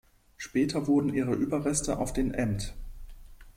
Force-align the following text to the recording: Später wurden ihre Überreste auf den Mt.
Später 0.35 0.87
wurden 0.87 1.13
ihre 1.13 1.35
Überreste 1.35 1.99
auf 1.99 2.11
den 2.11 2.29
Mt. 2.29 2.73